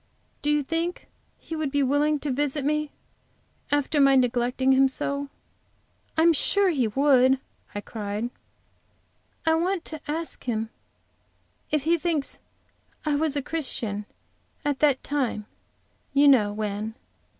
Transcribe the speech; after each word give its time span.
Do 0.41 0.49
you 0.49 0.63
think 0.63 1.09
he 1.37 1.55
would 1.55 1.69
be 1.69 1.83
willing 1.83 2.17
to 2.21 2.31
visit 2.31 2.65
me 2.65 2.89
after 3.71 4.01
my 4.01 4.15
neglecting 4.15 4.71
him 4.71 4.87
so?" 4.87 5.29
"I 6.17 6.23
am 6.23 6.33
sure 6.33 6.69
he 6.71 6.87
would," 6.87 7.39
I 7.75 7.81
cried. 7.81 8.31
"I 9.45 9.53
want 9.53 9.85
to 9.85 10.01
ask 10.09 10.45
him 10.45 10.71
if 11.69 11.83
he 11.83 11.99
thinks 11.99 12.39
I 13.05 13.13
was 13.13 13.35
a 13.35 13.43
Christian 13.43 14.07
at 14.65 14.79
that 14.79 15.03
time 15.03 15.45
you 16.15 16.27
know 16.27 16.51
when. 16.51 16.95